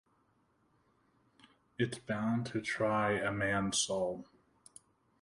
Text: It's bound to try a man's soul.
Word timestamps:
It's 1.77 1.99
bound 1.99 2.47
to 2.47 2.59
try 2.63 3.11
a 3.19 3.31
man's 3.31 3.77
soul. 3.77 4.25